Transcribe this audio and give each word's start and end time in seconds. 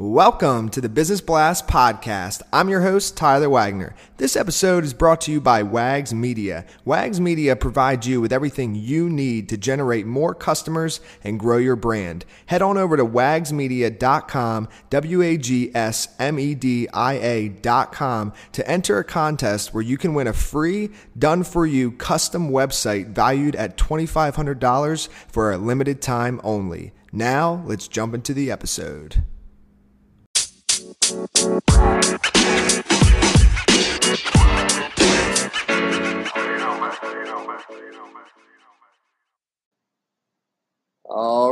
Welcome 0.00 0.68
to 0.68 0.80
the 0.80 0.88
Business 0.88 1.20
Blast 1.20 1.66
podcast. 1.66 2.42
I'm 2.52 2.68
your 2.68 2.82
host, 2.82 3.16
Tyler 3.16 3.50
Wagner. 3.50 3.96
This 4.16 4.36
episode 4.36 4.84
is 4.84 4.94
brought 4.94 5.20
to 5.22 5.32
you 5.32 5.40
by 5.40 5.64
Wags 5.64 6.14
Media. 6.14 6.64
Wags 6.84 7.20
Media 7.20 7.56
provides 7.56 8.06
you 8.06 8.20
with 8.20 8.32
everything 8.32 8.76
you 8.76 9.10
need 9.10 9.48
to 9.48 9.56
generate 9.56 10.06
more 10.06 10.36
customers 10.36 11.00
and 11.24 11.40
grow 11.40 11.56
your 11.56 11.74
brand. 11.74 12.24
Head 12.46 12.62
on 12.62 12.78
over 12.78 12.96
to 12.96 13.04
wagsmedia.com, 13.04 14.68
W 14.88 15.22
A 15.22 15.36
G 15.36 15.72
S 15.74 16.14
M 16.20 16.38
E 16.38 16.54
D 16.54 16.86
I 16.94 17.14
A.com 17.14 18.32
to 18.52 18.70
enter 18.70 19.00
a 19.00 19.04
contest 19.04 19.74
where 19.74 19.82
you 19.82 19.98
can 19.98 20.14
win 20.14 20.28
a 20.28 20.32
free, 20.32 20.90
done 21.18 21.42
for 21.42 21.66
you 21.66 21.90
custom 21.90 22.50
website 22.50 23.08
valued 23.08 23.56
at 23.56 23.76
$2,500 23.76 25.08
for 25.26 25.50
a 25.50 25.58
limited 25.58 26.00
time 26.00 26.40
only. 26.44 26.92
Now, 27.10 27.64
let's 27.66 27.88
jump 27.88 28.14
into 28.14 28.32
the 28.32 28.52
episode. 28.52 29.24
All 31.10 31.26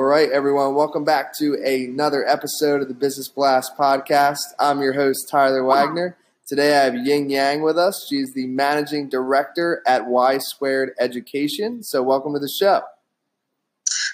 right, 0.03 0.29
everyone. 0.31 0.75
Welcome 0.75 1.05
back 1.05 1.35
to 1.39 1.55
another 1.65 2.29
episode 2.29 2.83
of 2.83 2.89
the 2.89 2.95
Business 2.95 3.29
Blast 3.29 3.79
podcast. 3.79 4.43
I'm 4.59 4.83
your 4.83 4.93
host, 4.93 5.31
Tyler 5.31 5.65
Wagner. 5.65 6.19
Today 6.47 6.79
I 6.79 6.85
have 6.85 6.95
Ying 6.95 7.31
Yang 7.31 7.63
with 7.63 7.79
us. 7.79 8.07
She's 8.11 8.35
the 8.35 8.47
managing 8.49 9.09
director 9.09 9.83
at 9.87 10.07
Y 10.07 10.37
Squared 10.37 10.91
Education. 11.01 11.83
So, 11.83 12.03
welcome 12.03 12.35
to 12.35 12.39
the 12.39 12.53
show. 12.61 12.83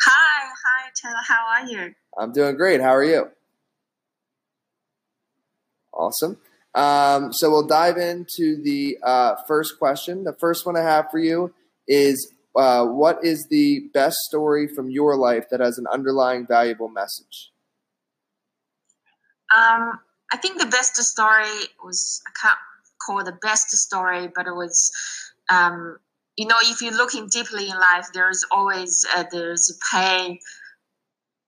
Hi, 0.04 0.46
hi, 0.46 0.90
Tyler. 1.02 1.16
How 1.26 1.44
are 1.48 1.66
you? 1.66 1.96
I'm 2.16 2.32
doing 2.32 2.54
great. 2.54 2.80
How 2.80 2.94
are 2.94 3.02
you? 3.02 3.32
Awesome. 5.92 6.38
Um, 6.74 7.32
so 7.32 7.50
we'll 7.50 7.66
dive 7.66 7.98
into 7.98 8.62
the 8.62 8.98
uh, 9.02 9.34
first 9.46 9.78
question. 9.78 10.24
The 10.24 10.32
first 10.32 10.64
one 10.64 10.76
I 10.76 10.82
have 10.82 11.10
for 11.10 11.18
you 11.18 11.52
is 11.86 12.32
uh, 12.56 12.86
what 12.86 13.18
is 13.22 13.46
the 13.50 13.90
best 13.92 14.16
story 14.28 14.68
from 14.68 14.90
your 14.90 15.16
life 15.16 15.44
that 15.50 15.60
has 15.60 15.78
an 15.78 15.86
underlying 15.92 16.46
valuable 16.46 16.88
message? 16.88 17.50
Um, 19.54 20.00
I 20.32 20.38
think 20.38 20.58
the 20.58 20.66
best 20.66 20.96
story 20.96 21.68
was, 21.84 22.22
I 22.26 22.30
can't 22.40 22.58
call 23.04 23.22
the 23.22 23.38
best 23.42 23.70
story, 23.70 24.28
but 24.34 24.46
it 24.46 24.54
was, 24.54 24.90
um, 25.50 25.98
you 26.36 26.46
know, 26.46 26.56
if 26.62 26.80
you're 26.80 26.96
looking 26.96 27.28
deeply 27.28 27.68
in 27.68 27.76
life, 27.76 28.08
there's 28.14 28.44
always, 28.50 29.06
uh, 29.14 29.24
there's 29.30 29.78
pain 29.92 30.38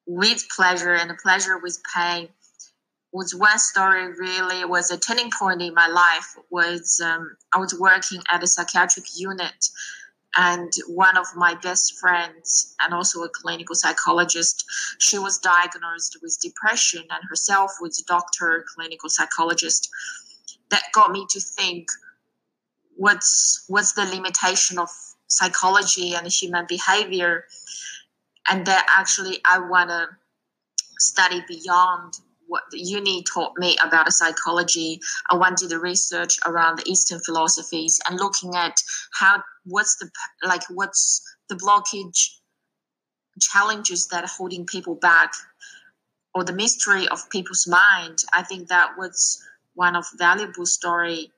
with 0.07 0.47
pleasure 0.55 0.93
and 0.93 1.11
pleasure 1.19 1.59
with 1.59 1.81
pain 1.95 2.29
was 3.15 3.35
one 3.35 3.59
story 3.59 4.09
really 4.19 4.65
was 4.65 4.91
a 4.91 4.99
turning 4.99 5.31
point 5.31 5.63
in 5.63 5.73
my 5.73 5.87
life 5.87 6.37
was 6.51 7.01
um, 7.05 7.37
i 7.53 7.59
was 7.59 7.79
working 7.79 8.21
at 8.31 8.43
a 8.43 8.47
psychiatric 8.47 9.07
unit 9.17 9.69
and 10.37 10.73
one 10.89 11.17
of 11.17 11.27
my 11.37 11.55
best 11.63 11.99
friends 11.99 12.75
and 12.81 12.93
also 12.93 13.23
a 13.23 13.29
clinical 13.29 13.75
psychologist 13.75 14.65
she 14.99 15.19
was 15.19 15.39
diagnosed 15.39 16.19
with 16.23 16.39
depression 16.43 17.03
and 17.11 17.23
herself 17.29 17.73
was 17.81 18.01
a 18.01 18.05
doctor 18.05 18.65
clinical 18.75 19.09
psychologist. 19.09 19.89
That 20.71 20.83
got 20.93 21.13
me 21.13 21.27
to 21.31 21.41
think 21.41 21.89
what's 22.97 23.65
what's 23.69 23.93
the 23.93 24.05
limitation 24.07 24.79
of 24.79 24.89
psychology 25.29 26.15
and 26.15 26.27
human 26.27 26.67
behavior? 26.69 27.45
And 28.49 28.67
that 28.67 28.87
actually 28.89 29.39
i 29.45 29.59
want 29.59 29.91
to 29.91 30.09
study 30.99 31.45
beyond 31.47 32.19
what 32.49 32.63
uni 32.73 33.23
taught 33.25 33.53
me 33.59 33.77
about 33.85 34.13
psychology. 34.13 35.01
I 35.31 35.37
went 35.37 35.59
to 35.59 35.69
the 35.69 35.79
research 35.79 36.39
around 36.47 36.79
the 36.79 36.91
Eastern 36.91 37.21
philosophies 37.21 38.01
and 38.09 38.19
looking 38.19 38.55
at 38.55 38.77
how 39.19 39.43
what's 39.65 39.97
the 39.97 40.11
like 40.47 40.63
what's 40.71 41.23
the 41.49 41.57
blockage 41.57 42.29
challenges 43.41 44.07
that 44.09 44.25
are 44.25 44.37
holding 44.37 44.67
people 44.67 44.95
back 44.95 45.33
or 46.35 46.45
the 46.45 46.53
mystery 46.53 47.09
of 47.09 47.29
people's 47.31 47.67
mind. 47.67 48.19
I 48.33 48.43
think 48.43 48.69
that 48.69 48.93
was 48.99 49.43
one 49.75 49.97
of 49.97 50.05
valuable 50.19 50.67
story 50.67 51.31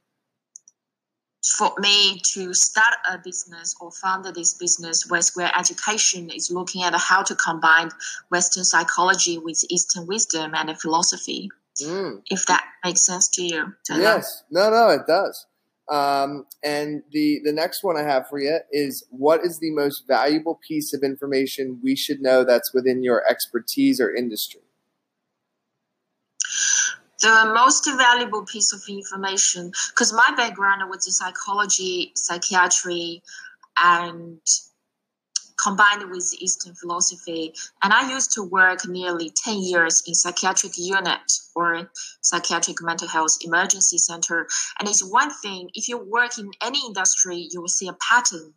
for 1.54 1.72
me 1.78 2.20
to 2.32 2.52
start 2.54 2.94
a 3.10 3.18
business 3.18 3.74
or 3.80 3.90
found 3.90 4.24
this 4.34 4.54
business 4.54 5.08
Y 5.08 5.20
Square 5.20 5.52
Education 5.56 6.30
is 6.30 6.50
looking 6.50 6.82
at 6.82 6.94
how 6.94 7.22
to 7.22 7.34
combine 7.34 7.90
Western 8.30 8.64
psychology 8.64 9.38
with 9.38 9.62
Eastern 9.70 10.06
wisdom 10.06 10.52
and 10.54 10.80
philosophy. 10.80 11.48
Mm. 11.82 12.22
If 12.26 12.46
that 12.46 12.64
makes 12.84 13.04
sense 13.04 13.28
to 13.30 13.42
you. 13.42 13.74
yes. 13.90 14.44
No, 14.50 14.70
no, 14.70 14.88
it 14.88 15.06
does. 15.06 15.46
Um, 15.88 16.46
and 16.64 17.02
the, 17.12 17.40
the 17.44 17.52
next 17.52 17.84
one 17.84 17.96
I 17.96 18.02
have 18.02 18.28
for 18.28 18.40
you 18.40 18.58
is 18.72 19.06
what 19.10 19.44
is 19.44 19.60
the 19.60 19.70
most 19.70 20.04
valuable 20.08 20.58
piece 20.66 20.92
of 20.92 21.02
information 21.02 21.78
we 21.82 21.94
should 21.94 22.20
know 22.20 22.44
that's 22.44 22.74
within 22.74 23.04
your 23.04 23.22
expertise 23.30 24.00
or 24.00 24.12
industry? 24.12 24.62
The 27.20 27.52
most 27.54 27.88
valuable 27.96 28.44
piece 28.44 28.72
of 28.72 28.82
information 28.88 29.72
because 29.90 30.12
my 30.12 30.32
background 30.36 30.82
was 30.88 31.06
in 31.06 31.12
psychology 31.12 32.12
psychiatry 32.14 33.22
and 33.78 34.40
combined 35.62 36.10
with 36.10 36.34
eastern 36.38 36.74
philosophy. 36.74 37.54
And 37.82 37.92
i 37.92 38.10
used 38.10 38.32
to 38.32 38.42
work 38.42 38.86
nearly 38.86 39.32
10 39.44 39.60
years 39.60 40.02
in 40.06 40.14
psychiatric 40.14 40.72
unit 40.76 41.32
or 41.54 41.90
psychiatric 42.20 42.82
mental 42.82 43.08
health 43.08 43.38
emergency 43.42 43.98
center. 43.98 44.46
And 44.78 44.88
it's 44.88 45.04
one 45.04 45.30
thing 45.42 45.70
if 45.74 45.88
you 45.88 45.98
work 45.98 46.38
in 46.38 46.50
any 46.62 46.80
industry 46.86 47.48
you 47.50 47.60
will 47.60 47.68
see 47.68 47.88
a 47.88 47.94
pattern. 47.94 48.52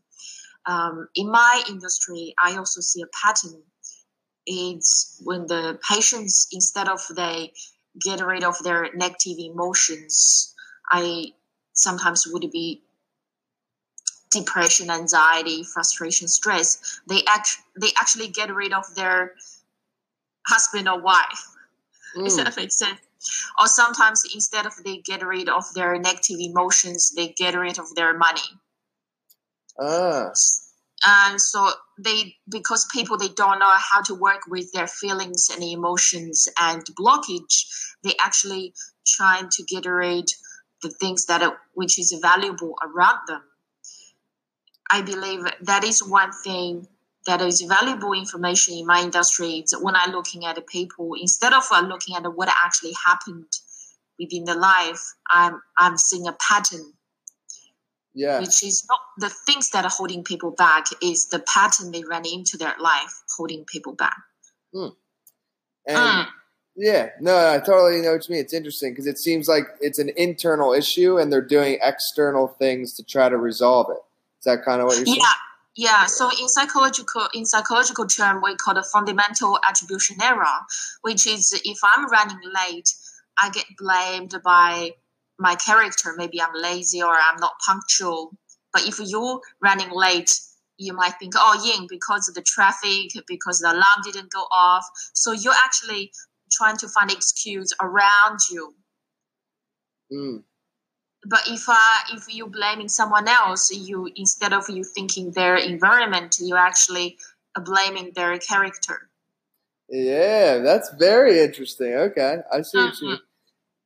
Um, 0.66 1.08
in 1.16 1.32
my 1.32 1.64
industry 1.70 2.34
i 2.44 2.56
also 2.58 2.82
see 2.82 3.02
a 3.02 3.08
pattern. 3.26 3.62
It's 4.46 5.22
when 5.24 5.48
the 5.48 5.80
patients 5.88 6.48
instead 6.52 6.90
of 6.90 7.00
they 7.16 7.54
get 8.02 8.26
rid 8.26 8.44
of 8.44 8.58
their 8.64 8.90
negative 8.94 9.38
emotions. 9.40 10.54
I 10.92 11.34
sometimes 11.74 12.28
would 12.28 12.50
be 12.52 12.82
depression, 14.32 14.90
anxiety, 14.90 15.64
frustration, 15.64 16.28
stress. 16.28 17.00
They 17.08 17.24
act 17.28 17.50
they 17.80 17.90
actually 18.00 18.28
get 18.28 18.54
rid 18.54 18.74
of 18.74 18.84
their 18.96 19.34
husband 20.48 20.88
or 20.88 21.02
wife. 21.02 21.46
Mm. 22.18 22.24
Does 22.26 22.38
that 22.38 22.56
make 22.56 22.72
sense? 22.72 23.00
Or 23.60 23.68
sometimes 23.68 24.24
instead 24.34 24.66
of 24.66 24.74
they 24.86 24.98
get 24.98 25.26
rid 25.26 25.50
of 25.50 25.66
their 25.74 26.00
negative 26.00 26.40
emotions, 26.40 27.12
they 27.12 27.30
get 27.30 27.54
rid 27.56 27.78
of 27.78 27.94
their 27.96 28.18
money. 28.18 28.50
Ah 29.80 30.32
and 31.06 31.40
so 31.40 31.70
they 31.98 32.36
because 32.50 32.88
people 32.92 33.18
they 33.18 33.30
don't 33.30 33.60
know 33.60 33.76
how 33.78 34.02
to 34.02 34.14
work 34.14 34.42
with 34.48 34.72
their 34.74 34.88
feelings 34.88 35.50
and 35.54 35.64
emotions 35.64 36.48
and 36.60 36.84
blockage 37.00 37.66
they 38.04 38.14
actually 38.20 38.74
trying 39.06 39.48
to 39.50 39.64
get 39.64 39.86
rid 39.86 40.30
the 40.82 40.90
things 40.90 41.26
that 41.26 41.42
are, 41.42 41.58
which 41.74 42.00
is 42.00 42.18
valuable 42.22 42.76
around 42.84 43.20
them. 43.28 43.42
I 44.90 45.02
believe 45.02 45.46
that 45.62 45.84
is 45.84 46.02
one 46.02 46.32
thing 46.44 46.88
that 47.28 47.42
is 47.42 47.62
valuable 47.62 48.14
information 48.14 48.76
in 48.76 48.86
my 48.86 49.02
industry. 49.02 49.60
It's 49.60 49.80
when 49.80 49.96
i'm 49.96 50.12
looking 50.12 50.46
at 50.46 50.56
the 50.56 50.62
people 50.62 51.12
instead 51.20 51.54
of 51.54 51.64
uh, 51.72 51.82
looking 51.82 52.16
at 52.16 52.24
what 52.34 52.50
actually 52.50 52.94
happened 53.06 53.52
within 54.18 54.46
the 54.46 54.56
life 54.56 55.02
i'm 55.30 55.62
i'm 55.78 55.98
seeing 55.98 56.28
a 56.28 56.36
pattern. 56.48 56.94
Yeah. 58.16 58.40
Which 58.40 58.64
is 58.64 58.86
not 58.90 58.99
the 59.20 59.30
things 59.30 59.70
that 59.72 59.86
are 59.86 59.92
holding 59.92 60.24
people 60.24 60.52
back 60.52 60.86
is 61.02 61.28
the 61.30 61.40
pattern 61.40 61.92
they 61.92 62.04
run 62.04 62.26
into 62.26 62.58
their 62.58 62.76
life 62.80 63.22
holding 63.38 63.66
people 63.66 63.94
back. 63.94 64.18
Mm. 64.74 64.96
And 65.88 65.98
mm. 65.98 66.28
yeah, 66.76 67.10
no, 67.20 67.36
I 67.36 67.60
totally 67.60 68.02
know 68.02 68.14
what 68.14 68.28
you 68.28 68.34
mean. 68.34 68.44
It's 68.44 68.54
interesting 68.54 68.92
because 68.92 69.08
it 69.08 69.18
seems 69.18 69.48
like 69.48 69.66
it's 69.82 70.00
an 70.00 70.12
internal 70.16 70.74
issue 70.74 71.18
and 71.18 71.32
they're 71.32 71.42
doing 71.42 71.80
external 71.82 72.48
things 72.48 72.94
to 72.96 73.04
try 73.04 73.30
to 73.30 73.38
resolve 73.38 73.88
it. 73.92 74.02
Is 74.40 74.46
that 74.46 74.64
kind 74.64 74.82
of 74.82 74.88
what 74.88 74.98
you're 74.98 75.06
saying? 75.06 75.20
Yeah. 75.20 75.34
Yeah, 75.76 76.08
so 76.08 76.30
in 76.42 76.50
psychological 76.50 77.30
in 77.34 77.46
psychological 77.46 78.06
term, 78.06 78.42
we 78.44 78.54
call 78.56 78.74
the 78.74 78.84
fundamental 78.84 79.58
attribution 79.64 80.18
error, 80.22 80.60
which 81.04 81.26
is 81.26 81.58
if 81.64 81.78
I'm 81.84 82.10
running 82.10 82.40
late, 82.44 82.94
I 83.38 83.50
get 83.50 83.66
blamed 83.78 84.36
by 84.44 84.92
my 85.38 85.56
character. 85.56 86.14
Maybe 86.18 86.42
I'm 86.42 86.54
lazy 86.54 87.02
or 87.02 87.14
I'm 87.14 87.40
not 87.40 87.54
punctual. 87.66 88.34
But 88.74 88.88
if 88.88 89.00
you're 89.00 89.42
running 89.62 89.90
late, 89.92 90.40
you 90.78 90.94
might 90.94 91.14
think, 91.20 91.34
oh, 91.36 91.62
Ying, 91.66 91.88
because 91.90 92.30
of 92.30 92.36
the 92.36 92.42
traffic, 92.42 93.12
because 93.28 93.60
the 93.60 93.72
alarm 93.72 94.02
didn't 94.04 94.32
go 94.32 94.46
off. 94.52 94.86
So 95.14 95.32
you're 95.32 95.56
actually 95.66 96.12
trying 96.52 96.78
to 96.78 96.88
find 96.88 97.12
excuse 97.12 97.74
around 97.82 98.40
you. 98.52 98.74
Mm. 100.12 100.44
But 101.26 101.42
if 101.48 101.68
uh, 101.68 101.76
if 102.14 102.24
you're 102.30 102.48
blaming 102.48 102.88
someone 102.88 103.28
else, 103.28 103.70
you 103.72 104.10
instead 104.16 104.54
of 104.54 104.70
you 104.70 104.84
thinking 104.84 105.32
their 105.32 105.58
environment, 105.58 106.38
you're 106.40 106.58
actually 106.58 107.18
blaming 107.62 108.12
their 108.16 108.38
character. 108.40 109.10
Yeah, 109.90 110.60
that's 110.60 110.92
very 110.98 111.42
interesting. 111.42 111.94
Okay, 111.94 112.38
I 112.52 112.62
see 112.62 112.78
what 112.78 113.02
you. 113.02 113.18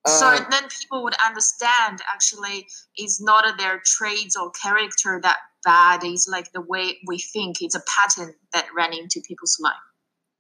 Mm-hmm. 0.06 0.20
So 0.20 0.28
Um, 0.28 0.48
then 0.52 0.64
people 0.70 1.04
would 1.04 1.16
understand 1.26 2.02
actually 2.14 2.68
it's 2.96 3.22
not 3.22 3.58
their 3.58 3.82
traits 3.86 4.36
or 4.36 4.52
character 4.52 5.20
that 5.24 5.38
bad. 5.64 6.04
It's 6.04 6.28
like 6.28 6.52
the 6.52 6.62
way 6.62 7.00
we 7.08 7.20
think. 7.20 7.62
It's 7.62 7.76
a 7.76 7.84
pattern 7.88 8.36
that 8.54 8.66
ran 8.76 8.94
into 8.94 9.22
people's 9.28 9.58
mind. 9.60 9.76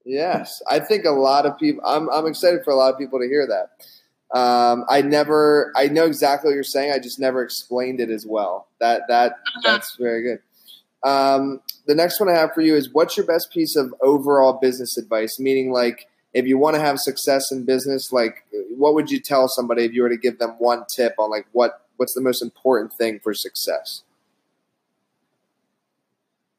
Yes, 0.06 0.62
I 0.70 0.80
think 0.80 1.06
a 1.06 1.12
lot 1.12 1.46
of 1.46 1.58
people. 1.58 1.82
I'm 1.86 2.10
I'm 2.10 2.28
excited 2.28 2.64
for 2.66 2.72
a 2.72 2.76
lot 2.76 2.94
of 2.94 3.00
people 3.00 3.20
to 3.20 3.26
hear 3.26 3.48
that. 3.48 4.38
Um, 4.38 4.84
I 4.90 5.02
never. 5.02 5.72
I 5.78 5.88
know 5.88 6.06
exactly 6.06 6.50
what 6.50 6.56
you're 6.56 6.64
saying. 6.64 6.92
I 6.92 7.00
just 7.00 7.20
never 7.20 7.42
explained 7.42 8.02
it 8.02 8.10
as 8.10 8.26
well. 8.28 8.68
That 8.82 9.04
that 9.08 9.38
that's 9.64 9.96
very 9.96 10.24
good. 10.24 10.40
Um, 11.10 11.62
the 11.86 11.96
next 11.96 12.20
one 12.20 12.30
I 12.30 12.34
have 12.34 12.54
for 12.54 12.62
you 12.62 12.76
is 12.76 12.90
what's 12.92 13.16
your 13.16 13.26
best 13.26 13.52
piece 13.52 13.76
of 13.76 13.94
overall 14.02 14.60
business 14.62 14.98
advice? 14.98 15.40
Meaning, 15.40 15.72
like, 15.72 16.08
if 16.34 16.46
you 16.48 16.58
want 16.58 16.76
to 16.76 16.82
have 16.82 17.00
success 17.00 17.52
in 17.52 17.64
business, 17.66 18.12
like, 18.12 18.46
what 18.84 18.96
would 18.96 19.10
you 19.10 19.18
tell 19.18 19.48
somebody 19.48 19.86
if 19.86 19.94
you 19.94 20.02
were 20.02 20.10
to 20.10 20.18
give 20.18 20.40
them 20.40 20.56
one 20.60 20.84
tip 20.90 21.16
on 21.18 21.32
like 21.32 21.46
what 21.54 21.86
what's 21.96 22.14
the 22.14 22.20
most 22.20 22.42
important 22.42 22.92
thing 22.92 23.18
for 23.18 23.34
success? 23.34 24.04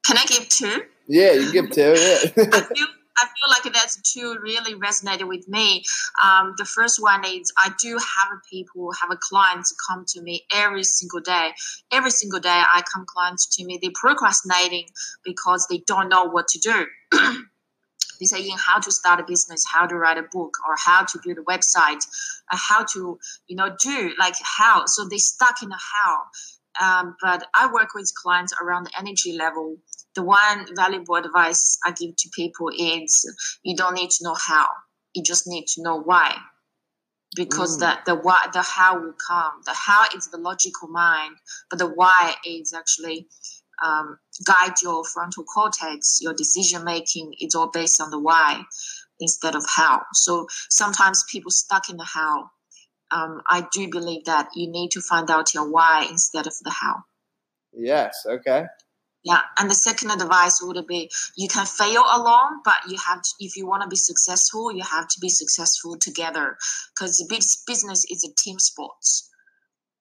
Can 0.06 0.17
I 0.17 0.25
give 0.25 0.49
two? 0.49 0.85
Yeah, 1.06 1.32
you 1.32 1.43
can 1.43 1.53
give 1.53 1.71
two. 1.71 1.93
I 1.93 1.94
Yeah. 1.94 2.61
feel 2.62 2.87
I 3.17 3.26
feel 3.26 3.49
like 3.50 3.75
that's 3.75 4.00
two 4.11 4.38
really 4.43 4.75
resonated 4.75 5.29
with 5.29 5.47
me. 5.49 5.85
Um, 6.25 6.55
the 6.56 6.65
first 6.65 7.00
one 7.00 7.26
is 7.26 7.53
I 7.59 7.73
do 7.79 7.91
have 7.91 8.29
a 8.32 8.41
people 8.50 8.91
have 9.00 9.11
a 9.11 9.19
clients 9.21 9.75
come 9.87 10.06
to 10.09 10.23
me 10.23 10.47
every 10.50 10.82
single 10.82 11.21
day. 11.21 11.53
Every 11.93 12.11
single 12.11 12.41
day, 12.41 12.49
I 12.75 12.82
come 12.91 13.05
clients 13.06 13.55
to 13.56 13.65
me. 13.67 13.79
They're 13.81 13.91
procrastinating 13.94 14.87
because 15.23 15.67
they 15.69 15.82
don't 15.87 16.09
know 16.09 16.25
what 16.25 16.49
to 16.49 16.59
do. 16.59 16.87
they 18.20 18.26
say 18.26 18.43
in 18.43 18.58
how 18.58 18.78
to 18.81 18.90
start 18.90 19.20
a 19.20 19.25
business, 19.25 19.64
how 19.70 19.87
to 19.87 19.96
write 19.96 20.19
a 20.19 20.25
book, 20.32 20.56
or 20.69 20.75
how 20.78 21.05
to 21.05 21.19
build 21.25 21.38
a 21.38 21.43
website, 21.43 22.05
uh, 22.52 22.58
how 22.69 22.84
to 22.94 23.19
you 23.49 23.56
know 23.56 23.76
do 23.82 24.12
like 24.19 24.34
how. 24.58 24.84
So 24.87 25.08
they 25.08 25.19
stuck 25.19 25.62
in 25.62 25.70
a 25.70 25.78
how. 25.94 26.19
Um, 26.82 27.16
but 27.22 27.46
I 27.55 27.72
work 27.72 27.94
with 27.94 28.12
clients 28.20 28.52
around 28.61 28.84
the 28.84 28.99
energy 28.99 29.32
level 29.32 29.76
the 30.14 30.22
one 30.22 30.66
valuable 30.75 31.16
advice 31.16 31.78
I 31.84 31.93
give 31.93 32.16
to 32.16 32.28
people 32.34 32.70
is 32.76 33.25
you 33.62 33.76
don't 33.76 33.94
need 33.94 34.11
to 34.11 34.25
know 34.25 34.34
how. 34.34 34.66
You 35.14 35.22
just 35.22 35.46
need 35.46 35.66
to 35.75 35.82
know 35.82 36.00
why. 36.00 36.37
Because 37.37 37.78
Mm. 37.78 37.81
the, 37.81 38.14
the 38.14 38.20
why 38.20 38.46
the 38.52 38.62
how 38.62 38.99
will 39.00 39.14
come. 39.26 39.62
The 39.64 39.75
how 39.75 40.06
is 40.16 40.28
the 40.28 40.38
logical 40.38 40.88
mind, 40.88 41.37
but 41.70 41.78
the 41.78 41.88
why 41.88 42.34
is 42.44 42.72
actually 42.72 43.28
um, 43.82 44.19
guide 44.44 44.75
your 44.82 45.05
frontal 45.05 45.44
cortex, 45.44 46.19
your 46.21 46.35
decision 46.35 46.85
making 46.85 47.35
is 47.41 47.55
all 47.55 47.71
based 47.71 48.00
on 48.00 48.11
the 48.11 48.19
why 48.19 48.62
instead 49.21 49.55
of 49.55 49.65
how. 49.69 50.03
So 50.12 50.47
sometimes 50.69 51.25
people 51.31 51.50
stuck 51.50 51.88
in 51.88 51.97
the 51.97 52.05
how. 52.05 52.50
Um, 53.11 53.43
I 53.49 53.67
do 53.73 53.88
believe 53.88 54.25
that 54.25 54.49
you 54.55 54.71
need 54.71 54.91
to 54.93 55.00
find 55.00 55.31
out 55.31 55.55
your 55.55 55.71
why 55.71 56.06
instead 56.11 56.47
of 56.47 56.55
the 56.62 56.71
how. 56.71 57.05
yes. 57.73 58.25
Okay. 58.26 58.67
Yeah, 59.25 59.41
and 59.59 59.71
the 59.71 59.75
second 59.75 60.11
advice 60.11 60.61
would 60.61 60.87
be 60.87 61.11
you 61.35 61.49
can 61.49 61.65
fail 61.65 62.05
alone, 62.12 62.61
but 62.62 62.76
you 62.87 62.99
have 62.99 63.23
to, 63.23 63.31
if 63.41 63.56
you 63.56 63.67
want 63.67 63.82
to 63.82 63.88
be 63.88 63.97
successful, 63.97 64.71
you 64.71 64.82
have 64.82 65.09
to 65.09 65.19
be 65.19 65.31
successful 65.31 65.97
together 65.97 66.59
because 66.94 67.25
business 67.67 68.05
is 68.11 68.23
a 68.25 68.35
team 68.35 68.59
sport. 68.59 68.93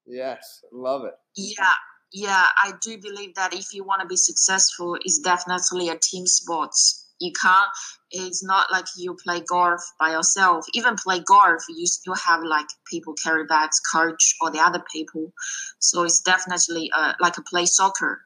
Yes. 0.05 0.65
Love 0.73 1.05
it. 1.05 1.13
Yeah, 1.37 1.73
yeah, 2.13 2.45
I 2.57 2.73
do 2.79 2.97
believe 2.99 3.33
that 3.35 3.55
if 3.55 3.73
you 3.73 3.83
want 3.83 4.01
to 4.01 4.07
be 4.07 4.15
successful, 4.15 4.95
it's 5.01 5.17
definitely 5.17 5.89
a 5.89 5.97
team 5.97 6.27
sport. 6.27 6.71
You 7.19 7.31
can't. 7.39 7.67
It's 8.11 8.43
not 8.43 8.71
like 8.71 8.85
you 8.95 9.15
play 9.15 9.41
golf 9.41 9.81
by 9.99 10.11
yourself. 10.11 10.65
Even 10.73 10.95
play 10.95 11.21
golf, 11.21 11.63
you 11.69 11.87
still 11.87 12.15
have 12.15 12.43
like 12.43 12.67
people 12.89 13.15
carry 13.15 13.45
bags, 13.45 13.79
coach, 13.79 14.35
or 14.41 14.51
the 14.51 14.59
other 14.59 14.83
people. 14.91 15.33
So 15.79 16.03
it's 16.03 16.21
definitely 16.21 16.91
uh, 16.95 17.13
like 17.19 17.37
a 17.37 17.41
play 17.41 17.65
soccer. 17.65 18.21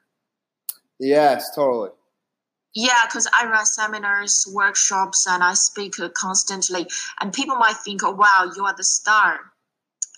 Yes. 1.00 1.56
Totally. 1.56 1.92
Yeah, 2.74 3.06
because 3.06 3.28
I 3.34 3.46
run 3.46 3.66
seminars, 3.66 4.46
workshops, 4.54 5.26
and 5.28 5.42
I 5.44 5.54
speak 5.54 5.96
constantly. 6.14 6.88
And 7.22 7.32
people 7.34 7.56
might 7.56 7.78
think, 7.78 8.04
"Oh, 8.04 8.12
wow, 8.12 8.52
you 8.56 8.66
are 8.66 8.76
the 8.76 8.84
star." 8.84 9.40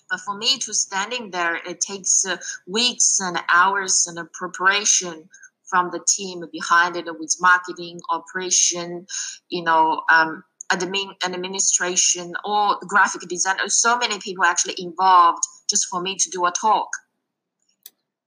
But 0.10 0.22
for 0.22 0.36
me 0.36 0.58
to 0.60 0.74
standing 0.74 1.32
there, 1.32 1.56
it 1.56 1.82
takes 1.82 2.26
uh, 2.26 2.38
weeks 2.68 3.20
and 3.22 3.38
hours 3.50 4.08
and 4.08 4.32
preparation 4.34 5.30
from 5.70 5.92
the 5.92 6.04
team 6.08 6.44
behind 6.52 6.96
it 6.96 7.06
with 7.20 7.36
marketing, 7.40 8.02
operation, 8.10 9.06
you 9.50 9.64
know, 9.64 10.02
um, 10.12 10.44
admin, 10.72 11.12
administration, 11.24 12.34
or 12.44 12.78
graphic 12.88 13.22
design. 13.30 13.58
So 13.68 13.98
many 13.98 14.20
people 14.20 14.46
actually 14.46 14.76
involved 14.78 15.44
just 15.70 15.88
for 15.88 16.02
me 16.02 16.16
to 16.16 16.30
do 16.30 16.46
a 16.46 16.52
talk. 16.52 16.90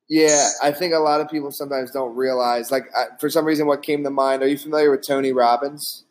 Yeah, 0.09 0.49
I 0.63 0.73
think 0.73 0.93
a 0.95 0.99
lot 0.99 1.21
of 1.21 1.29
people 1.31 1.51
sometimes 1.51 1.91
don't 1.91 2.15
realize. 2.15 2.71
Like, 2.71 2.85
I, 2.95 3.07
for 3.19 3.31
some 3.31 3.45
reason, 3.45 3.67
what 3.67 3.83
came 3.83 4.05
to 4.05 4.11
mind? 4.11 4.43
Are 4.43 4.49
you 4.49 4.59
familiar 4.59 4.91
with 4.91 5.07
Tony 5.07 5.33
Robbins? 5.33 6.05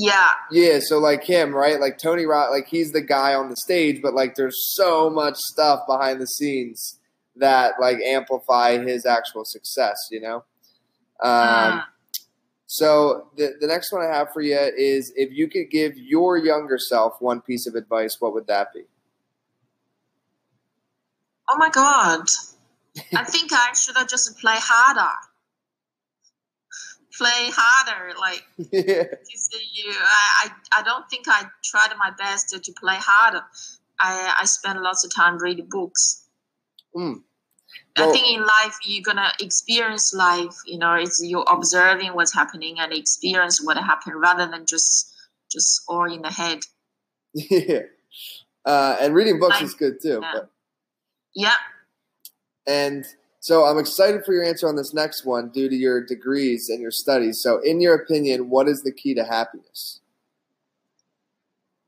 Yeah, 0.00 0.30
Yeah, 0.50 0.78
so 0.80 0.98
like 0.98 1.24
him, 1.24 1.54
right? 1.54 1.78
Like 1.80 1.98
Tony 1.98 2.24
Rob, 2.24 2.50
like 2.50 2.68
he's 2.68 2.92
the 2.92 3.02
guy 3.02 3.34
on 3.34 3.50
the 3.50 3.56
stage, 3.56 4.00
but 4.00 4.14
like 4.14 4.34
there's 4.34 4.56
so 4.74 5.10
much 5.10 5.36
stuff 5.36 5.80
behind 5.86 6.20
the 6.20 6.26
scenes 6.26 6.98
that 7.36 7.74
like 7.80 7.98
amplify 7.98 8.78
his 8.78 9.04
actual 9.04 9.42
success. 9.44 9.96
You 10.10 10.20
know. 10.20 10.44
Um, 11.22 11.32
Mm. 11.32 11.84
So 12.72 13.26
the 13.36 13.54
the 13.60 13.66
next 13.66 13.92
one 13.92 14.02
I 14.02 14.16
have 14.16 14.28
for 14.32 14.40
you 14.40 14.56
is 14.56 15.12
if 15.16 15.32
you 15.32 15.48
could 15.48 15.70
give 15.70 15.96
your 15.96 16.38
younger 16.38 16.78
self 16.78 17.14
one 17.18 17.40
piece 17.40 17.66
of 17.66 17.74
advice, 17.74 18.16
what 18.20 18.32
would 18.32 18.46
that 18.46 18.72
be? 18.72 18.84
Oh 21.48 21.56
my 21.58 21.68
god. 21.68 22.26
I 23.12 23.24
think 23.24 23.52
I 23.52 23.72
should 23.72 23.96
have 23.96 24.08
just 24.08 24.38
play 24.38 24.54
harder. 24.56 25.10
Play 27.20 27.50
harder. 27.52 28.02
Like 28.18 28.42
yeah. 28.72 29.04
you 29.30 29.36
see, 29.36 29.60
you 29.74 29.92
I, 29.92 30.48
I 30.72 30.80
I 30.80 30.82
don't 30.82 31.04
think 31.10 31.24
I 31.28 31.42
tried 31.62 31.92
my 31.98 32.10
best 32.16 32.48
to, 32.50 32.58
to 32.58 32.72
play 32.80 32.96
harder. 32.98 33.42
I 34.00 34.36
I 34.40 34.44
spend 34.46 34.80
lots 34.80 35.04
of 35.04 35.14
time 35.14 35.36
reading 35.38 35.68
books. 35.68 36.24
Mm. 36.96 37.22
I 37.96 38.10
think 38.12 38.26
in 38.36 38.40
life 38.40 38.76
you're 38.84 39.02
gonna 39.02 39.30
experience 39.38 40.14
life, 40.14 40.56
you 40.64 40.78
know, 40.78 40.94
it's 40.94 41.20
you're 41.22 41.44
observing 41.56 42.14
what's 42.14 42.34
happening 42.34 42.80
and 42.80 42.92
experience 42.92 43.62
what 43.62 43.76
happened 43.76 44.18
rather 44.18 44.46
than 44.50 44.64
just 44.66 45.14
just 45.52 45.82
all 45.88 46.10
in 46.10 46.22
the 46.22 46.30
head. 46.30 46.60
Yeah. 47.34 47.80
Uh, 48.64 48.96
and 49.00 49.14
reading 49.14 49.38
books 49.38 49.56
I- 49.60 49.64
is 49.64 49.74
good 49.74 50.00
too. 50.02 50.20
yeah. 50.22 50.32
But, 50.34 50.50
Yeah. 51.34 51.54
and 52.66 53.04
so 53.40 53.64
I'm 53.64 53.78
excited 53.78 54.24
for 54.24 54.32
your 54.32 54.44
answer 54.44 54.68
on 54.68 54.76
this 54.76 54.94
next 54.94 55.24
one 55.24 55.48
due 55.48 55.68
to 55.68 55.74
your 55.74 56.04
degrees 56.04 56.68
and 56.68 56.80
your 56.80 56.90
studies. 56.90 57.42
So, 57.42 57.60
in 57.60 57.80
your 57.80 57.94
opinion, 57.94 58.50
what 58.50 58.68
is 58.68 58.82
the 58.82 58.92
key 58.92 59.14
to 59.14 59.24
happiness? 59.24 60.00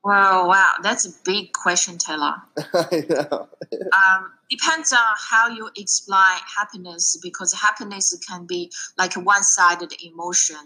Wow, 0.04 0.49
wow, 0.49 0.73
that's 0.82 1.06
a 1.06 1.11
big 1.25 1.52
question, 1.52 1.97
Taylor. 1.97 2.35
I 2.75 3.04
know. 3.09 3.49
um, 3.92 4.32
depends 4.50 4.92
on 4.92 4.99
how 5.16 5.49
you 5.49 5.71
explain 5.76 6.38
happiness 6.56 7.16
because 7.23 7.52
happiness 7.52 8.18
can 8.28 8.47
be 8.47 8.73
like 8.99 9.16
a 9.16 9.21
one-sided 9.21 9.92
emotion 10.02 10.59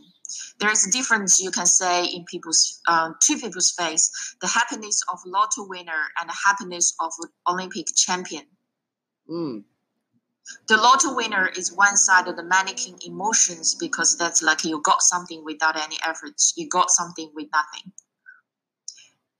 there 0.58 0.72
is 0.72 0.84
a 0.84 0.90
difference 0.90 1.40
you 1.40 1.52
can 1.52 1.66
say 1.66 2.04
in 2.04 2.24
people's 2.24 2.80
um, 2.88 3.14
to 3.22 3.38
people's 3.38 3.70
face 3.70 4.34
the 4.40 4.48
happiness 4.48 5.00
of 5.12 5.20
lotto 5.24 5.64
winner 5.68 6.08
and 6.20 6.28
the 6.28 6.34
happiness 6.44 6.96
of 6.98 7.12
olympic 7.48 7.86
champion 7.94 8.42
Mm. 9.28 9.64
The 10.68 10.76
lotto 10.76 11.14
winner 11.14 11.48
is 11.48 11.72
one 11.72 11.96
side 11.96 12.28
of 12.28 12.36
the 12.36 12.42
manic 12.42 12.78
emotions 13.06 13.74
because 13.74 14.16
that's 14.16 14.42
like 14.42 14.64
you 14.64 14.80
got 14.82 15.02
something 15.02 15.44
without 15.44 15.78
any 15.78 15.98
efforts. 16.04 16.54
You 16.56 16.68
got 16.68 16.90
something 16.90 17.30
with 17.34 17.48
nothing. 17.52 17.92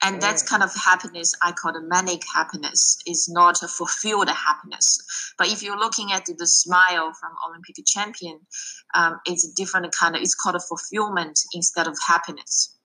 And 0.03 0.21
that's 0.21 0.43
kind 0.43 0.61
of 0.61 0.73
happiness. 0.75 1.33
I 1.41 1.53
call 1.53 1.73
the 1.73 1.81
manic 1.81 2.21
happiness. 2.33 2.99
Is 3.07 3.27
not 3.27 3.63
a 3.63 3.67
fulfilled 3.67 4.29
happiness. 4.29 5.33
But 5.37 5.51
if 5.51 5.63
you're 5.63 5.77
looking 5.77 6.11
at 6.11 6.25
the 6.25 6.47
smile 6.47 7.13
from 7.19 7.31
olympic 7.47 7.75
champion 7.85 8.39
um, 8.93 9.19
it's 9.25 9.47
a 9.47 9.53
different 9.53 9.93
kind 9.97 10.15
of 10.15 10.21
it's 10.21 10.35
called 10.35 10.55
a 10.55 10.59
fulfillment 10.59 11.39
instead 11.53 11.87
of 11.87 11.97
happiness. 12.05 12.75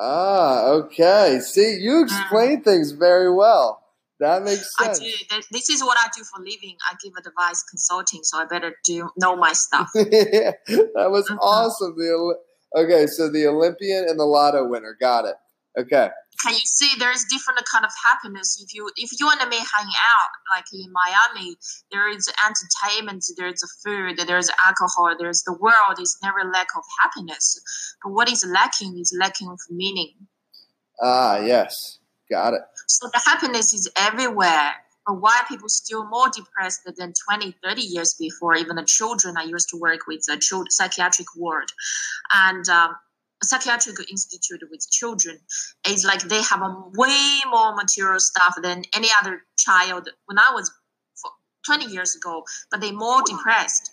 Ah, 0.00 0.66
okay. 0.68 1.40
See, 1.40 1.78
you 1.80 2.04
explain 2.04 2.62
things 2.62 2.92
very 2.92 3.32
well. 3.32 3.82
That 4.20 4.42
makes 4.42 4.74
sense. 4.76 5.00
i 5.00 5.04
do 5.04 5.42
this 5.52 5.70
is 5.70 5.80
what 5.82 5.96
i 5.96 6.06
do 6.16 6.24
for 6.24 6.40
living 6.42 6.76
i 6.90 6.94
give 7.02 7.12
advice 7.24 7.62
consulting 7.70 8.20
so 8.24 8.38
i 8.38 8.44
better 8.46 8.74
do 8.84 9.08
know 9.16 9.36
my 9.36 9.52
stuff 9.52 9.90
that 9.94 11.08
was 11.10 11.28
Mhm. 11.30 11.38
awesome. 11.40 11.94
The 11.96 12.34
okay, 12.76 13.06
so 13.06 13.30
the 13.30 13.46
Olympian 13.46 14.04
and 14.08 14.18
the 14.18 14.24
Lotto 14.24 14.66
winner, 14.66 14.94
got 15.00 15.24
it. 15.24 15.36
Okay. 15.78 16.10
Can 16.42 16.52
you 16.54 16.60
see 16.78 16.90
there's 16.98 17.24
different 17.30 17.60
kind 17.72 17.84
of 17.84 17.90
happiness 18.04 18.60
if 18.62 18.74
you 18.74 18.90
if 18.96 19.10
you 19.18 19.28
and 19.30 19.48
me 19.50 19.56
hang 19.56 19.90
out 20.12 20.32
like 20.54 20.64
in 20.72 20.92
Miami, 20.92 21.56
there 21.92 22.08
is 22.08 22.28
entertainment, 22.46 23.24
there's 23.36 23.62
food, 23.84 24.18
there's 24.26 24.50
alcohol, 24.66 25.14
there's 25.18 25.42
the 25.44 25.52
world. 25.54 25.96
It's 25.98 26.18
never 26.22 26.42
lack 26.52 26.68
of 26.76 26.84
happiness. 27.00 27.44
But 28.02 28.10
what 28.12 28.30
is 28.30 28.44
lacking 28.44 28.98
is 28.98 29.16
lacking 29.18 29.48
of 29.48 29.60
meaning. 29.70 30.14
Ah, 31.02 31.38
yes, 31.38 31.98
got 32.30 32.54
it. 32.54 32.62
So 32.88 33.08
the 33.12 33.20
happiness 33.24 33.72
is 33.74 33.88
everywhere. 33.96 34.74
But 35.06 35.20
why 35.22 35.40
people 35.48 35.68
still 35.68 36.04
more 36.04 36.28
depressed 36.28 36.82
than 36.84 37.14
20, 37.30 37.54
30 37.62 37.80
years 37.80 38.14
before? 38.14 38.56
Even 38.56 38.76
the 38.76 38.84
children 38.84 39.36
I 39.38 39.44
used 39.44 39.70
to 39.70 39.78
work 39.78 40.06
with, 40.06 40.24
the 40.26 40.66
psychiatric 40.68 41.28
ward, 41.34 41.72
and 42.30 42.68
um, 42.68 42.94
psychiatric 43.42 43.96
institute 44.10 44.62
with 44.70 44.90
children 44.90 45.38
is 45.88 46.04
like 46.04 46.22
they 46.22 46.42
have 46.42 46.60
a 46.60 46.84
way 46.94 47.40
more 47.50 47.74
material 47.74 48.20
stuff 48.20 48.54
than 48.62 48.84
any 48.94 49.08
other 49.20 49.42
child 49.56 50.08
when 50.26 50.38
I 50.38 50.50
was 50.52 50.70
20 51.66 51.86
years 51.86 52.16
ago, 52.16 52.44
but 52.70 52.80
they're 52.80 52.92
more 52.92 53.22
depressed. 53.26 53.92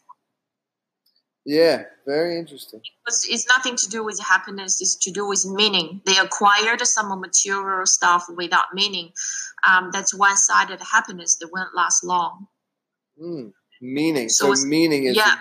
Yeah, 1.45 1.83
very 2.07 2.39
interesting. 2.39 2.81
It's, 3.07 3.27
it's 3.29 3.47
nothing 3.47 3.75
to 3.75 3.89
do 3.89 4.03
with 4.03 4.19
happiness. 4.19 4.81
It's 4.81 4.95
to 4.95 5.11
do 5.11 5.27
with 5.27 5.45
meaning. 5.45 6.01
They 6.05 6.17
acquired 6.17 6.81
some 6.81 7.19
material 7.19 7.85
stuff 7.85 8.25
without 8.35 8.73
meaning. 8.73 9.11
Um, 9.67 9.89
that's 9.91 10.13
one-sided 10.13 10.81
happiness 10.81 11.37
that 11.37 11.49
won't 11.53 11.75
last 11.75 12.03
long. 12.03 12.47
Mm, 13.21 13.53
meaning. 13.79 14.29
So, 14.29 14.53
so 14.55 14.67
meaning 14.67 15.05
is 15.05 15.15
yeah 15.15 15.35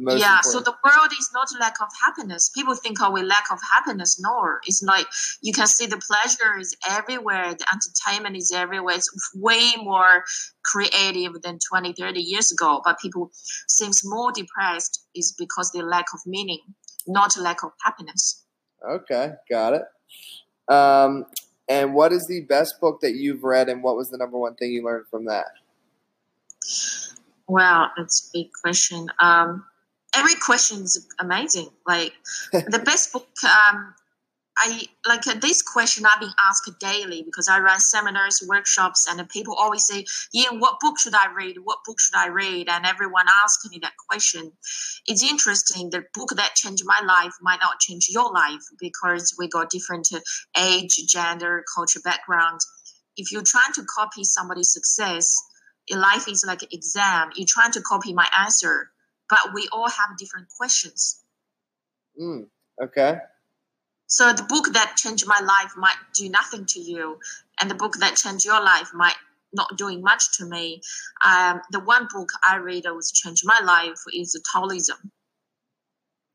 yeah 0.00 0.36
important. 0.36 0.44
so 0.44 0.60
the 0.60 0.74
world 0.84 1.10
is 1.18 1.30
not 1.32 1.48
lack 1.60 1.80
of 1.80 1.88
happiness. 2.02 2.50
People 2.54 2.74
think 2.74 2.98
oh 3.00 3.10
we 3.10 3.22
lack 3.22 3.44
of 3.50 3.58
happiness. 3.70 4.20
No 4.20 4.56
it's 4.64 4.82
like 4.82 5.06
you 5.42 5.52
can 5.52 5.66
see 5.66 5.86
the 5.86 5.98
pleasure 5.98 6.58
is 6.58 6.76
everywhere. 6.90 7.54
The 7.54 7.66
entertainment 7.72 8.36
is 8.36 8.52
everywhere. 8.52 8.96
It's 8.96 9.10
way 9.34 9.72
more 9.76 10.24
creative 10.64 11.40
than 11.42 11.58
20 11.70 11.92
30 11.92 12.20
years 12.20 12.50
ago. 12.50 12.80
But 12.84 12.98
people 12.98 13.30
seems 13.68 14.02
more 14.04 14.32
depressed 14.32 15.06
is 15.14 15.34
because 15.38 15.70
they 15.72 15.82
lack 15.82 16.06
of 16.12 16.20
meaning 16.26 16.60
not 17.06 17.36
lack 17.38 17.62
of 17.62 17.72
happiness. 17.82 18.44
Okay 18.88 19.32
got 19.48 19.74
it. 19.74 19.82
Um, 20.72 21.26
and 21.68 21.94
what 21.94 22.12
is 22.12 22.26
the 22.26 22.42
best 22.42 22.80
book 22.80 23.00
that 23.00 23.14
you've 23.14 23.44
read 23.44 23.68
and 23.68 23.82
what 23.82 23.96
was 23.96 24.10
the 24.10 24.18
number 24.18 24.38
one 24.38 24.54
thing 24.54 24.72
you 24.72 24.84
learned 24.84 25.06
from 25.10 25.26
that? 25.26 25.46
Well, 27.46 27.90
that's 27.96 28.28
a 28.28 28.38
big 28.38 28.50
question. 28.62 29.08
Um, 29.20 29.64
every 30.16 30.34
question 30.36 30.82
is 30.82 31.06
amazing. 31.18 31.68
Like 31.86 32.12
the 32.52 32.82
best 32.84 33.12
book, 33.12 33.26
um, 33.44 33.94
I 34.56 34.86
like 35.08 35.26
uh, 35.26 35.34
this 35.40 35.62
question 35.62 36.06
I've 36.06 36.20
been 36.20 36.30
asked 36.38 36.70
daily 36.78 37.22
because 37.22 37.48
I 37.48 37.58
run 37.58 37.80
seminars, 37.80 38.42
workshops, 38.46 39.06
and 39.08 39.28
people 39.28 39.54
always 39.54 39.84
say, 39.84 40.04
"Ying, 40.32 40.60
what 40.60 40.78
book 40.80 40.98
should 40.98 41.14
I 41.14 41.32
read? 41.32 41.56
What 41.64 41.78
book 41.84 41.98
should 42.00 42.14
I 42.14 42.28
read?" 42.28 42.68
And 42.68 42.86
everyone 42.86 43.26
asks 43.44 43.68
me 43.68 43.80
that 43.82 43.96
question. 44.08 44.52
It's 45.06 45.24
interesting. 45.24 45.90
The 45.90 46.04
book 46.14 46.30
that 46.36 46.54
changed 46.54 46.84
my 46.86 47.00
life 47.04 47.34
might 47.40 47.60
not 47.60 47.80
change 47.80 48.08
your 48.08 48.30
life 48.30 48.62
because 48.78 49.34
we 49.38 49.48
got 49.48 49.70
different 49.70 50.08
uh, 50.14 50.20
age, 50.56 51.00
gender, 51.08 51.64
culture, 51.74 52.00
background. 52.04 52.60
If 53.16 53.32
you're 53.32 53.42
trying 53.42 53.72
to 53.74 53.84
copy 53.84 54.22
somebody's 54.22 54.72
success, 54.72 55.36
life 55.90 56.28
is 56.28 56.44
like 56.46 56.62
an 56.62 56.68
exam. 56.70 57.30
You're 57.34 57.46
trying 57.48 57.72
to 57.72 57.82
copy 57.82 58.12
my 58.12 58.28
answer 58.38 58.90
but 59.28 59.54
we 59.54 59.68
all 59.72 59.88
have 59.88 60.16
different 60.18 60.48
questions. 60.56 61.22
Mm, 62.20 62.46
okay. 62.82 63.18
So 64.06 64.32
the 64.32 64.44
book 64.44 64.72
that 64.74 64.96
changed 64.96 65.26
my 65.26 65.40
life 65.40 65.72
might 65.76 65.96
do 66.14 66.28
nothing 66.28 66.66
to 66.66 66.80
you, 66.80 67.18
and 67.60 67.70
the 67.70 67.74
book 67.74 67.94
that 68.00 68.16
changed 68.16 68.44
your 68.44 68.62
life 68.62 68.90
might 68.94 69.16
not 69.52 69.76
doing 69.76 70.02
much 70.02 70.36
to 70.38 70.44
me. 70.44 70.82
Um, 71.24 71.60
the 71.70 71.80
one 71.80 72.08
book 72.12 72.30
I 72.42 72.56
read 72.56 72.84
that 72.84 72.94
was 72.94 73.10
changed 73.12 73.42
my 73.44 73.60
life 73.64 73.98
is 74.12 74.40
Taoism, 74.52 75.10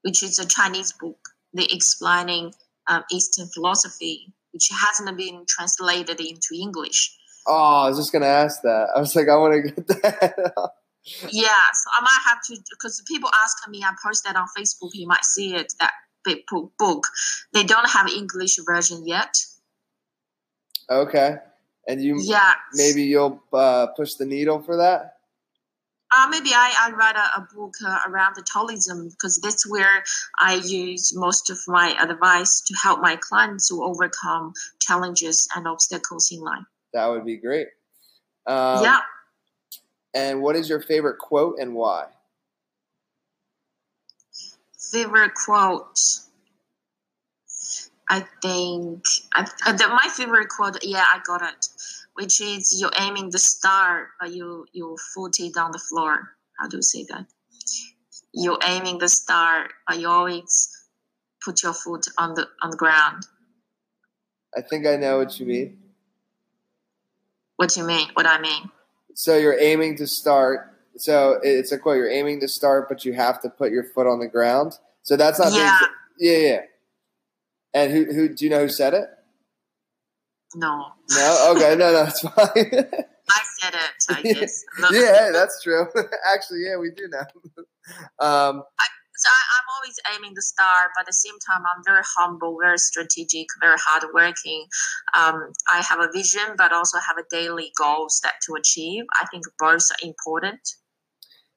which 0.02 0.24
is 0.24 0.40
a 0.40 0.48
Chinese 0.48 0.94
book. 0.94 1.20
They 1.54 1.66
explaining 1.66 2.54
um, 2.88 3.04
Eastern 3.12 3.48
philosophy, 3.48 4.34
which 4.52 4.70
hasn't 4.72 5.16
been 5.18 5.46
translated 5.48 6.20
into 6.20 6.56
English. 6.60 7.16
Oh, 7.48 7.84
I 7.84 7.90
was 7.90 7.98
just 7.98 8.12
gonna 8.12 8.26
ask 8.26 8.62
that. 8.64 8.90
I 8.96 9.00
was 9.00 9.16
like, 9.16 9.28
I 9.28 9.36
want 9.36 9.54
to 9.54 9.72
get 9.72 9.88
that. 9.88 10.72
yeah, 11.32 11.64
so 11.74 11.90
I 11.98 12.02
might 12.02 12.22
have 12.28 12.42
to 12.48 12.58
because 12.72 13.02
people 13.08 13.30
ask 13.44 13.68
me. 13.70 13.84
I 13.84 13.94
post 14.04 14.24
that 14.26 14.36
on 14.36 14.48
Facebook. 14.58 14.92
You 14.94 15.08
might 15.08 15.26
see 15.26 15.56
it. 15.56 15.74
That 15.80 15.94
big 16.24 16.40
book. 16.78 17.08
They 17.54 17.64
don't 17.64 17.90
have 17.90 18.08
English 18.08 18.58
version 18.66 19.08
yet. 19.08 19.36
Okay, 20.90 21.38
and 21.88 22.04
you 22.04 22.20
yeah 22.22 22.54
maybe 22.74 23.04
you'll 23.04 23.42
uh, 23.54 23.88
push 23.88 24.16
the 24.16 24.26
needle 24.26 24.62
for 24.62 24.78
that. 24.78 25.16
Uh, 26.12 26.28
maybe 26.32 26.50
I, 26.52 26.74
I 26.82 26.92
write 26.92 27.16
a, 27.16 27.42
a 27.42 27.48
book 27.54 27.76
uh, 27.86 28.00
around 28.08 28.36
the 28.36 28.42
Taoism 28.42 29.10
because 29.10 29.40
that's 29.44 29.70
where 29.70 30.04
I 30.40 30.56
use 30.56 31.16
most 31.16 31.52
of 31.52 31.60
my 31.68 31.96
advice 32.02 32.62
to 32.62 32.74
help 32.82 33.00
my 33.00 33.16
clients 33.16 33.68
to 33.68 33.84
overcome 33.84 34.54
challenges 34.80 35.48
and 35.56 35.68
obstacles 35.68 36.32
in 36.32 36.40
life. 36.40 36.64
That 36.94 37.08
would 37.08 37.26
be 37.26 37.38
great. 37.38 37.68
Um, 38.48 38.84
yeah. 38.84 39.02
And 40.14 40.42
what 40.42 40.56
is 40.56 40.70
your 40.70 40.82
favorite 40.82 41.20
quote 41.20 41.60
and 41.60 41.76
why? 41.76 42.08
Favorite 44.92 45.34
quote. 45.36 46.00
I 48.10 48.26
think 48.42 49.04
I, 49.36 49.48
uh, 49.68 49.74
the, 49.74 49.88
my 49.88 50.10
favorite 50.12 50.50
quote. 50.50 50.84
Yeah, 50.84 51.04
I 51.04 51.20
got 51.26 51.44
it. 51.44 51.68
Which 52.16 52.42
is 52.42 52.76
you're 52.80 52.92
aiming 53.00 53.30
the 53.30 53.38
star, 53.38 54.10
but 54.20 54.32
you 54.34 54.66
you 54.74 54.98
foot 55.14 55.40
it 55.40 55.56
on 55.58 55.72
the 55.72 55.80
floor. 55.80 56.36
How 56.58 56.68
do 56.68 56.78
you 56.78 56.82
say 56.82 57.06
that? 57.10 57.28
You're 58.34 58.58
aiming 58.66 58.98
the 58.98 59.08
star, 59.08 59.70
but 59.88 60.00
you 60.00 60.08
always 60.08 60.76
put 61.44 61.62
your 61.62 61.74
foot 61.74 62.08
on 62.18 62.34
the 62.34 62.48
on 62.64 62.72
the 62.72 62.78
ground. 62.78 63.28
I 64.58 64.62
think 64.62 64.88
I 64.88 64.96
know 64.96 65.20
what 65.20 65.40
you 65.40 65.46
mean. 65.46 65.78
What 67.58 67.70
do 67.70 67.82
you 67.82 67.86
mean? 67.86 68.08
What 68.14 68.26
I 68.26 68.42
mean? 68.42 68.72
So 69.20 69.36
you're 69.36 69.60
aiming 69.60 69.98
to 69.98 70.08
start. 70.08 70.78
So 70.96 71.42
it's 71.44 71.74
a 71.74 71.78
quote. 71.78 71.98
You're 71.98 72.10
aiming 72.10 72.40
to 72.40 72.48
start, 72.48 72.88
but 72.88 73.04
you 73.04 73.12
have 73.12 73.42
to 73.42 73.50
put 73.50 73.70
your 73.70 73.84
foot 73.84 74.08
on 74.08 74.20
the 74.20 74.30
ground. 74.30 74.78
So 75.02 75.18
that's 75.18 75.38
not. 75.40 75.52
Yeah. 75.52 75.78
yeah, 76.18 76.38
yeah. 76.38 76.62
And 77.74 77.92
who 77.92 78.06
who 78.06 78.34
do 78.34 78.46
you 78.46 78.50
know 78.50 78.62
who 78.62 78.70
said 78.70 78.94
it? 78.94 79.10
No. 80.56 80.86
No. 81.12 81.54
Okay. 81.54 81.76
No. 81.76 81.92
No. 81.92 82.04
It's 82.04 82.20
fine. 82.30 82.32
I 82.56 83.42
said 83.60 83.74
it. 83.74 84.06
I 84.10 84.22
guess. 84.22 84.64
yeah, 84.90 85.32
that's 85.34 85.62
true. 85.62 85.86
Actually, 86.34 86.64
yeah, 86.68 86.78
we 86.78 86.90
do 86.92 87.10
know. 87.10 87.20
Um, 88.26 88.64
I, 88.80 88.86
so 89.20 89.30
I, 89.30 89.60
am 89.60 89.68
always 89.76 90.00
aiming 90.16 90.34
the 90.34 90.42
star, 90.42 90.92
but 90.96 91.02
at 91.02 91.08
the 91.08 91.14
same 91.14 91.38
time, 91.46 91.64
I'm 91.76 91.84
very 91.84 92.04
humble, 92.18 92.58
very 92.62 92.78
strategic, 92.78 93.48
very 93.60 93.76
hardworking. 93.78 94.66
Um, 95.14 95.52
I 95.72 95.82
have 95.82 96.00
a 96.00 96.10
vision, 96.14 96.56
but 96.58 96.72
also 96.72 96.98
have 97.00 97.18
a 97.18 97.24
daily 97.30 97.72
goals 97.78 98.22
that 98.24 98.36
to 98.46 98.54
achieve. 98.56 99.04
I 99.14 99.26
think 99.28 99.44
both 99.60 99.84
are 99.92 100.08
important. 100.08 100.62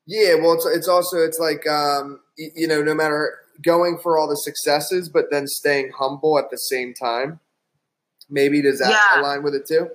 Yeah, 0.06 0.34
well, 0.34 0.54
it's, 0.54 0.66
it's 0.66 0.88
also 0.88 1.18
it's 1.18 1.38
like 1.38 1.64
um, 1.68 2.18
you 2.36 2.66
know, 2.66 2.82
no 2.82 2.94
matter 2.94 3.38
going 3.62 3.98
for 4.02 4.18
all 4.18 4.28
the 4.28 4.36
successes, 4.36 5.08
but 5.08 5.26
then 5.30 5.46
staying 5.46 5.92
humble 5.96 6.38
at 6.38 6.50
the 6.50 6.58
same 6.58 6.94
time. 6.94 7.38
Maybe 8.28 8.60
does 8.60 8.80
that 8.80 8.90
yeah. 8.90 9.20
align 9.20 9.44
with 9.44 9.54
it 9.54 9.66
too? 9.66 9.88